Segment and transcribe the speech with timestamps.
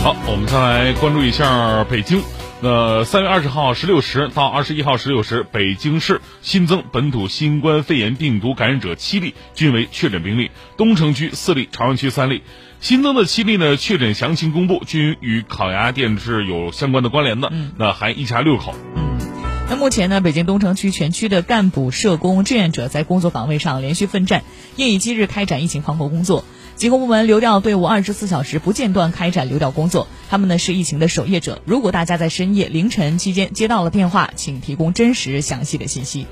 [0.00, 2.22] 好，我们再来关注一下北京。
[2.60, 10.50] 那三月二十号十六时到二十一号十六时，北京市新增本土新冠肺炎病毒感染者七例，均为确诊病例。
[10.76, 12.42] 东城区四例，朝阳区三例。
[12.80, 17.48] 新增的七例呢，确诊详情公布，均与烤鸭店是有相关的关联的。
[17.52, 18.74] 嗯，那还一家六口。
[19.70, 24.42] 那目前呢，北京东城区全区的干部、社工、志愿者在工作岗位上连续奋战，
[24.76, 26.46] 夜以继日开展疫情防控工作。
[26.74, 31.60] 疾控部门流调队伍二十四小时不间断开展流调工作，他们呢是疫情的守夜者。
[31.66, 36.28] 如果大家在深夜、凌晨期间接到了电话，请提供真实详细的信息。